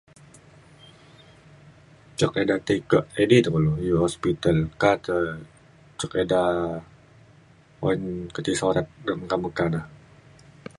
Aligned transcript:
cuk 2.17 2.33
ida 2.43 2.55
ti 2.67 2.75
ke 2.89 2.99
edei 3.21 3.41
tai 3.43 3.53
kulu 3.55 3.71
u 3.93 3.95
hospital 4.03 4.57
ka 4.81 4.91
te 5.05 5.15
cuk 5.99 6.11
eda 6.23 6.41
oyan 7.85 8.03
keti 8.35 8.53
sorat 8.61 8.87
de' 9.05 9.17
meka 9.19 9.35
meka 9.43 9.65
da. 9.73 9.81